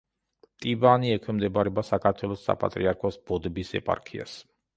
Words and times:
ტიბაანი 0.63 1.11
ექვემდებარება 1.15 1.83
საქართველოს 1.91 2.47
საპატრიარქოს 2.49 3.21
ბოდბის 3.29 3.77
ეპარქიას. 3.83 4.37